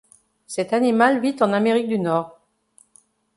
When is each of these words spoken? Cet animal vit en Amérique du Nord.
Cet 0.47 0.73
animal 0.73 1.19
vit 1.21 1.35
en 1.41 1.53
Amérique 1.53 1.87
du 1.87 1.99
Nord. 1.99 2.39